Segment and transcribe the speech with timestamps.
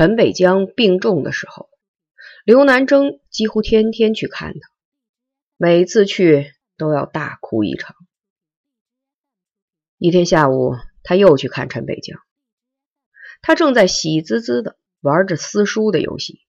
[0.00, 1.68] 陈北江病重的时候，
[2.46, 4.70] 刘南征几乎天天去看他，
[5.58, 7.94] 每次去都要大哭一场。
[9.98, 12.18] 一天下午，他又去看陈北江，
[13.42, 16.40] 他正在喜滋滋的玩着撕书的游戏，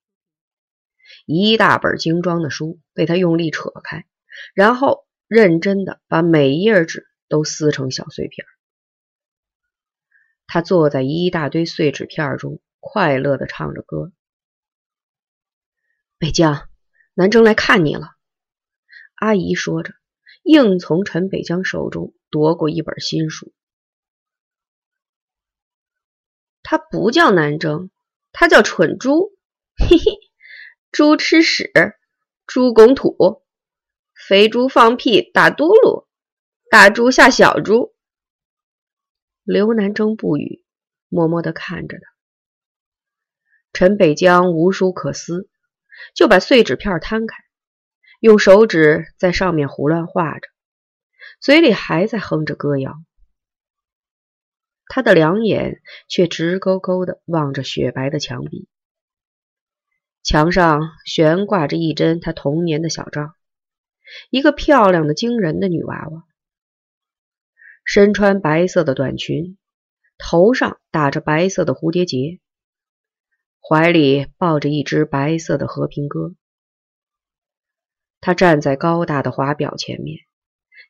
[1.25, 4.05] 一大本精装的书被他用力扯开，
[4.53, 8.47] 然后认真的把每一页纸都撕成小碎片。
[10.47, 14.11] 他坐在一大堆碎纸片中，快乐的唱着歌。
[16.17, 16.67] 北江，
[17.13, 18.09] 南征来看你了。
[19.15, 19.93] 阿姨说着，
[20.43, 22.13] 硬从陈北江手中。
[22.33, 23.51] 夺过一本新书，
[26.63, 27.91] 他不叫南征，
[28.31, 29.37] 他叫蠢猪，
[29.75, 30.17] 嘿嘿，
[30.93, 31.73] 猪吃屎，
[32.47, 33.43] 猪拱土，
[34.15, 36.07] 肥猪放屁打嘟噜，
[36.69, 37.93] 大猪吓小猪。
[39.43, 40.63] 刘南征不语，
[41.09, 42.13] 默默的看着他。
[43.73, 45.49] 陈北江无书可撕，
[46.13, 47.35] 就把碎纸片摊开，
[48.19, 50.47] 用手指在上面胡乱画着。
[51.39, 52.93] 嘴里还在哼着歌谣，
[54.85, 58.67] 他的两眼却直勾勾的望着雪白的墙壁。
[60.21, 63.33] 墙上悬挂着一帧他童年的小照，
[64.29, 66.23] 一个漂亮的惊人的女娃娃，
[67.85, 69.57] 身穿白色的短裙，
[70.19, 72.39] 头上打着白色的蝴蝶结，
[73.61, 76.33] 怀里抱着一只白色的和平鸽。
[78.19, 80.19] 他站在高大的华表前面。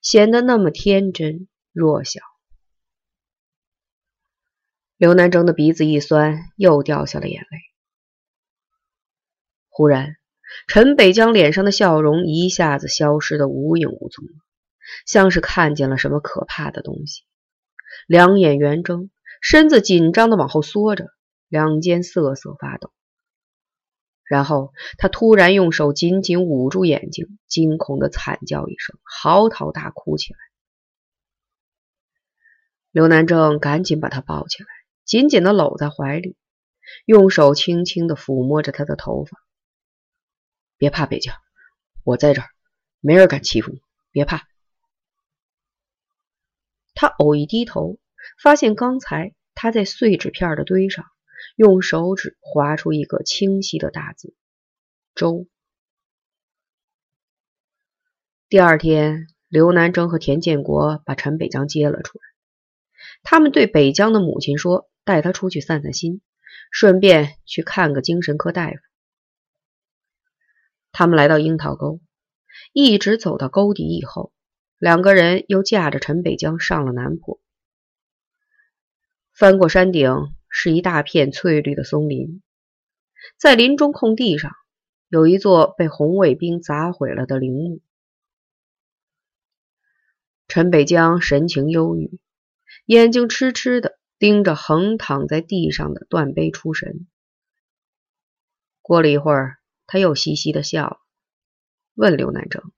[0.02, 2.22] 显得那么天真弱小。
[4.98, 7.58] 刘南征的鼻子一酸，又掉下了眼泪。
[9.70, 10.16] 忽然，
[10.68, 14.26] 陈北江脸上的笑容一下子消失的无影无踪，
[15.06, 17.22] 像是看见了什么可怕的东西，
[18.08, 21.12] 两眼圆睁，身子紧张的往后缩着，
[21.52, 22.94] 两肩瑟瑟发抖。
[24.24, 30.40] 然后他突然用手紧紧捂住眼睛，惊恐的惨叫一声，嚎啕大哭起来。
[32.92, 34.70] 刘南正赶紧把他抱起来，
[35.04, 36.38] 紧紧的搂在怀里，
[37.04, 39.38] 用手轻轻的抚摸着他的头发。
[40.78, 41.36] 别怕，北江，
[42.06, 42.48] 我在这儿，
[43.02, 43.82] 没人敢欺负你，
[44.12, 44.48] 别怕。
[46.96, 47.98] 他偶一低头，
[48.42, 51.11] 发现刚才他在碎纸片的堆上。
[51.62, 54.34] 用手指划出一个清晰的大字
[55.14, 55.46] “周”。
[58.50, 62.24] 第二天，刘南征和田建国把陈北江接了出来。
[63.22, 66.22] 他们对北江的母亲说：“带他出去散散心，
[66.72, 68.78] 顺便去看个精神科大夫。”
[70.92, 72.02] 他们来到樱桃沟，
[72.74, 74.34] 一直走到沟底以后，
[74.80, 77.40] 两个人又驾着陈北江上了南坡，
[79.32, 80.10] 翻过山顶。
[80.54, 82.44] 是一大片翠绿的松林，
[83.38, 84.52] 在林中空地上
[85.08, 87.82] 有一座被红卫兵砸毁了的陵墓。
[90.50, 92.20] 陈北江神情忧郁，
[92.86, 97.08] 眼睛痴痴的盯着横躺在地上的断碑出神。
[98.82, 99.58] 过了一会儿，
[99.88, 100.98] 他又嘻嘻的笑了，
[101.94, 102.74] 问刘南征：“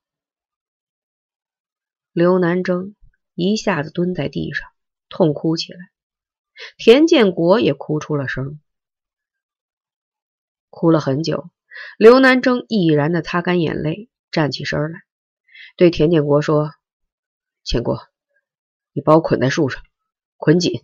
[2.12, 2.96] 刘南征。
[3.36, 4.68] 一下子蹲在地上，
[5.08, 5.78] 痛哭起来。
[6.78, 8.60] 田建国也哭出了声，
[10.70, 11.50] 哭了很久。
[11.98, 15.02] 刘南征毅然的擦干眼泪，站起身来，
[15.76, 16.72] 对田建国说
[17.62, 18.00] ：“建国，
[18.92, 19.82] 你把我捆在树上，
[20.38, 20.82] 捆紧。”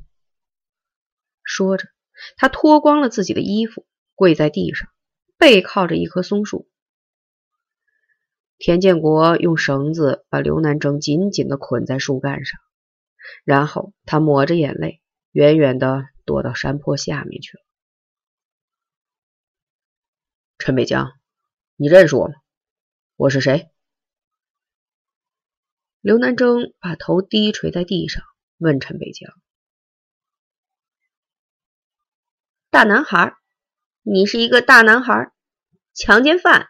[1.42, 1.88] 说着，
[2.36, 4.90] 他脱光了自己的衣服，跪在地上，
[5.38, 6.70] 背靠着一棵松树。
[8.64, 12.60] 田建国用绳子把刘南征紧紧的捆在树干上，
[13.42, 15.02] 然后他抹着眼泪，
[15.32, 17.64] 远远的躲到山坡下面去了。
[20.58, 21.10] 陈北江，
[21.74, 22.34] 你认识我吗？
[23.16, 23.68] 我是谁？
[26.00, 28.22] 刘南征把头低垂在地上，
[28.58, 29.28] 问陈北江
[32.70, 33.34] ：“大男孩，
[34.02, 35.32] 你是一个大男孩，
[35.94, 36.68] 强奸犯。”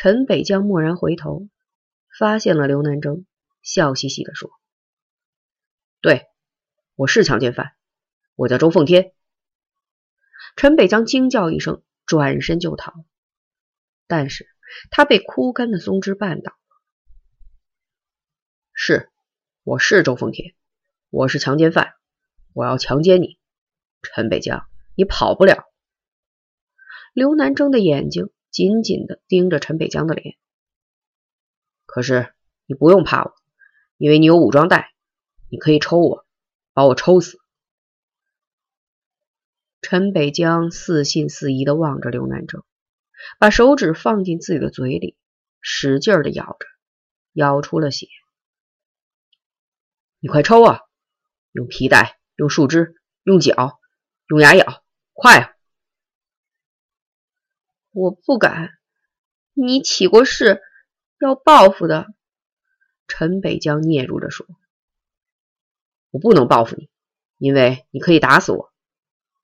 [0.00, 1.48] 陈北江蓦然回头，
[2.16, 3.26] 发现了刘南征，
[3.62, 4.48] 笑嘻嘻的说
[6.00, 6.28] ：“对，
[6.94, 7.72] 我是强奸犯，
[8.36, 9.12] 我叫周凤天。”
[10.54, 12.92] 陈北江惊叫一声，转身就逃，
[14.06, 14.46] 但是
[14.92, 16.56] 他被枯干的松枝绊倒。
[18.72, 19.10] 是，
[19.64, 20.54] 我是周凤天，
[21.10, 21.94] 我是强奸犯，
[22.52, 23.40] 我要强奸你，
[24.02, 25.64] 陈北江，你跑不了。
[27.12, 28.30] 刘南征的眼睛。
[28.50, 30.36] 紧紧的盯着陈北江的脸。
[31.86, 32.34] 可是
[32.66, 33.34] 你不用怕我，
[33.96, 34.92] 因为你有武装带，
[35.50, 36.26] 你可以抽我，
[36.72, 37.38] 把我抽死。
[39.80, 42.64] 陈北江似信似疑的望着刘南征，
[43.38, 45.16] 把手指放进自己的嘴里，
[45.60, 46.66] 使劲的咬着，
[47.32, 48.08] 咬出了血。
[50.20, 50.80] 你快抽啊！
[51.52, 53.78] 用皮带，用树枝，用脚，
[54.26, 55.54] 用牙咬，快啊！
[57.98, 58.78] 我不敢，
[59.54, 60.62] 你起过誓
[61.18, 62.06] 要报复的。
[63.08, 64.46] 陈北江嗫嚅着说
[66.10, 66.88] ：“我不能报复你，
[67.38, 68.72] 因为你可以打死我。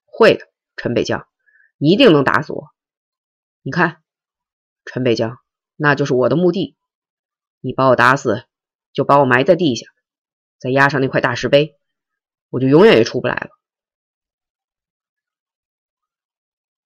[0.05, 0.47] 会的，
[0.77, 1.27] 陈北江，
[1.79, 2.69] 一定能打死我。
[3.61, 4.01] 你看，
[4.85, 5.37] 陈北江，
[5.75, 6.77] 那就是我的墓地。
[7.59, 8.45] 你把我打死，
[8.93, 9.87] 就把我埋在地下，
[10.59, 11.77] 再压上那块大石碑，
[12.49, 13.49] 我就永远也出不来了。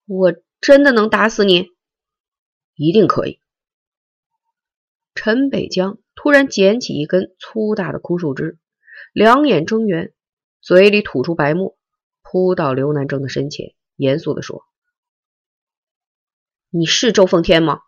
[0.06, 1.68] 我真的能打死你？
[2.74, 3.40] 一定可以。”
[5.14, 5.98] 陈北江。
[6.22, 8.58] 突然捡起一根粗大的枯树枝，
[9.14, 10.12] 两眼睁圆，
[10.60, 11.78] 嘴里吐出白沫，
[12.20, 14.66] 扑到刘南征的身前，严肃地说
[16.68, 17.80] ：“你是周奉天吗？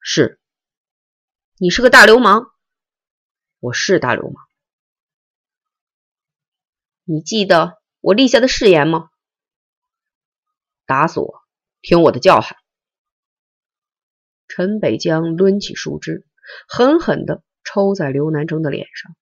[0.00, 0.40] 是。
[1.58, 2.50] 你是个大流氓。
[3.60, 4.48] 我是大流氓。
[7.04, 9.10] 你记得我立下的誓言吗？
[10.86, 11.40] 打死我，
[11.82, 12.56] 听我的叫喊。”
[14.48, 16.24] 陈北江抡起树枝。
[16.66, 19.14] 狠狠地抽在刘南征的脸上，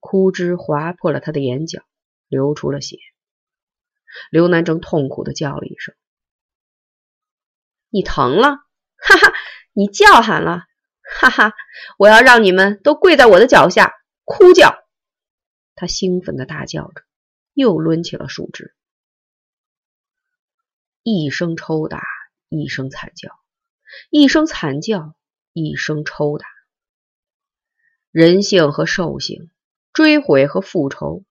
[0.00, 1.82] 枯枝划破了他的眼角，
[2.28, 2.98] 流出了血。
[4.30, 5.94] 刘南征痛苦地叫了一声
[7.88, 8.48] ：“你疼了，
[8.98, 9.32] 哈哈！
[9.72, 10.66] 你叫喊了，
[11.02, 11.54] 哈哈！
[11.96, 13.94] 我要让你们都跪在我的脚下
[14.24, 14.74] 哭叫！”
[15.74, 17.02] 他兴奋地大叫着，
[17.54, 18.74] 又抡起了树枝，
[21.02, 22.02] 一声抽打，
[22.48, 23.30] 一声惨叫，
[24.10, 25.14] 一声惨叫。
[25.52, 26.46] 一声抽打，
[28.12, 29.50] 人性和兽性，
[29.92, 31.24] 追悔和复仇，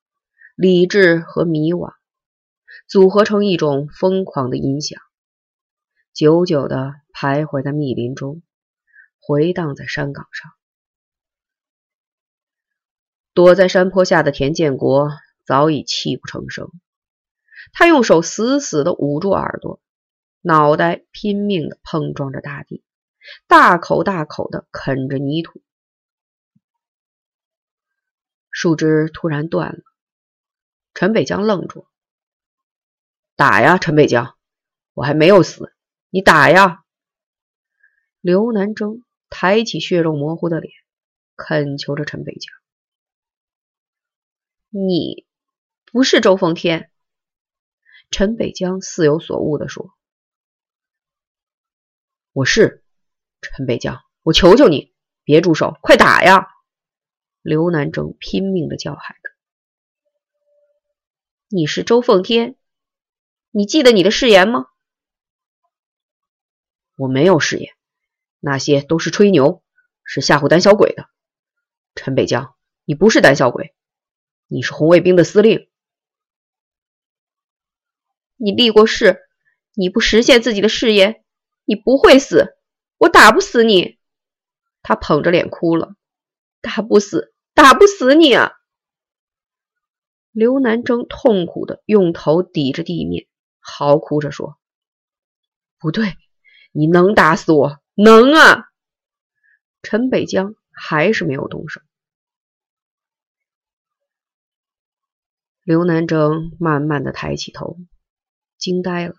[0.55, 1.93] 理智和迷惘，
[2.85, 5.01] 组合成一种疯狂的音响，
[6.13, 8.43] 久久的徘徊在密林中，
[9.21, 10.51] 回荡在山岗上。
[13.33, 15.11] 躲在山坡下的田建国
[15.45, 16.69] 早已泣不成声，
[17.73, 19.81] 他用手死死的捂住耳朵，
[20.41, 22.83] 脑袋拼命的碰撞着大地。
[23.47, 25.61] 大口大口的啃着泥土，
[28.49, 29.83] 树枝突然断了。
[30.95, 31.85] 陈北江愣住
[33.35, 34.35] ：“打呀，陈北江，
[34.93, 35.73] 我还没有死，
[36.09, 36.83] 你打呀！”
[38.21, 40.73] 刘南征抬起血肉模糊的脸，
[41.35, 42.51] 恳求着陈北江
[44.69, 45.27] ：“你
[45.85, 46.88] 不是周奉天？”
[48.11, 49.93] 陈北江似有所悟的说
[52.33, 52.83] ：“我是。”
[53.41, 56.47] 陈北江，我求求你，别住手，快打呀！
[57.41, 59.29] 刘南征拼命的叫喊着
[61.47, 62.57] ：“你是周奉天，
[63.51, 64.65] 你记得你的誓言吗？”
[66.97, 67.73] 我没有誓言，
[68.39, 69.63] 那些都是吹牛，
[70.03, 71.07] 是吓唬胆小鬼的。
[71.95, 73.73] 陈北江，你不是胆小鬼，
[74.47, 75.68] 你是红卫兵的司令。
[78.41, 79.19] 你立过誓，
[79.73, 81.23] 你不实现自己的誓言，
[81.65, 82.55] 你不会死。
[82.97, 83.99] 我打不死你，
[84.81, 85.95] 他捧着脸哭了。
[86.61, 88.53] 打不死，打不死你啊！
[90.31, 93.27] 刘南征痛苦的用头抵着地面，
[93.59, 94.57] 嚎哭着说
[95.79, 96.15] ：“不对，
[96.71, 98.69] 你能打死我，能啊！”
[99.83, 101.81] 陈北江还是没有动手。
[105.63, 107.77] 刘南征慢慢的抬起头，
[108.59, 109.15] 惊呆了。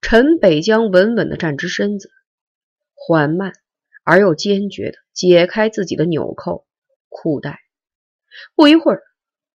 [0.00, 2.10] 陈北江稳稳的站直身子，
[2.94, 3.52] 缓慢
[4.02, 6.66] 而又坚决的解开自己的纽扣、
[7.08, 7.60] 裤带。
[8.54, 9.02] 不一会儿，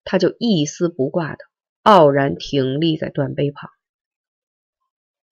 [0.03, 1.45] 他就一丝不挂的
[1.83, 3.69] 傲然挺立在断碑旁。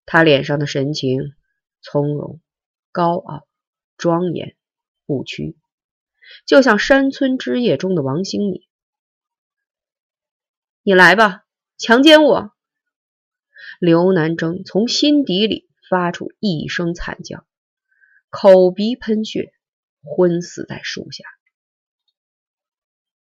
[0.06, 1.34] 他脸上的神情
[1.82, 2.42] 从容、
[2.92, 3.48] 高傲、
[3.98, 4.56] 庄严、
[5.06, 5.58] 不屈，
[6.46, 8.62] 就像山村之夜中的王兴敏。
[10.84, 11.46] 你来吧，
[11.78, 12.54] 强奸我！
[13.80, 17.46] 刘南征从心底里发出一声惨叫，
[18.30, 19.52] 口鼻喷血，
[20.02, 21.24] 昏死在树下。